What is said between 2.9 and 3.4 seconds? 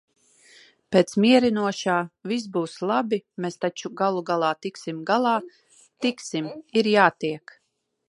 labi,